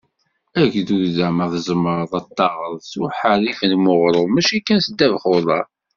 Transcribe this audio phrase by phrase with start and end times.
[0.61, 5.65] Agdud am wa tzemreḍ ad d-taɣeḍ s uḥerrif n weɣrum, mačči kan s ddabex uḍar.